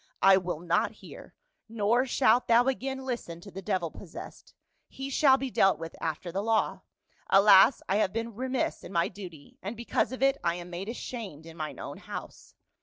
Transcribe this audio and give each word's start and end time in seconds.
I 0.23 0.37
will 0.37 0.59
not 0.61 0.93
hear. 0.93 1.35
Nor 1.69 2.07
shalt 2.07 2.47
thou 2.47 2.65
again 2.65 3.05
listen 3.05 3.39
to 3.41 3.51
the 3.51 3.61
devil 3.61 3.91
possessed. 3.91 4.55
He 4.87 5.11
shall 5.11 5.37
be 5.37 5.51
dealt 5.51 5.77
with 5.77 5.95
after 6.01 6.31
the 6.31 6.41
law. 6.41 6.81
Alas, 7.29 7.83
I 7.87 7.97
have 7.97 8.11
been 8.11 8.33
remiss 8.33 8.83
in 8.83 8.91
my 8.91 9.09
duty, 9.09 9.59
and 9.61 9.77
because 9.77 10.11
of 10.11 10.23
it 10.23 10.39
I 10.43 10.55
am 10.55 10.71
made 10.71 10.87
THE 10.87 10.95
CHOSEN 10.95 10.95
AND 10.95 10.95
THE 10.95 10.95
ACCURSED. 10.95 11.13
121 11.13 11.25
ashamed 11.29 11.45
in 11.51 11.57
mine 11.57 11.79
own 11.79 11.97
house. 11.99 12.55